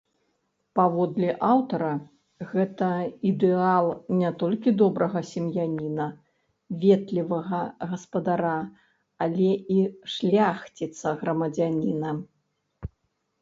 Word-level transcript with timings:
Паводле 0.77 1.27
аўтара, 1.47 1.89
гэта 2.53 2.87
ідэал 3.31 3.89
не 4.21 4.31
толькі 4.45 4.73
добрага 4.83 5.21
сем'яніна, 5.33 6.07
ветлівага 6.87 7.61
гаспадара, 7.93 8.57
але 9.27 9.51
і 9.77 9.79
шляхціца-грамадзяніна. 10.17 12.11